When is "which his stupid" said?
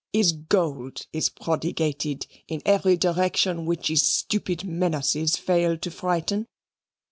3.67-4.63